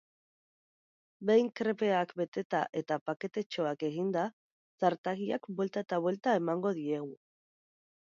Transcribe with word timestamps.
Behin 1.29 1.51
krepeak 1.59 2.15
beteta 2.23 2.63
eta 2.81 2.99
paketetxoak 3.11 3.87
eginda, 3.91 4.27
zartagiak 4.83 5.49
buelta 5.61 5.89
eta 5.89 6.05
buelta 6.09 6.39
emango 6.43 6.77
diegu. 6.83 7.11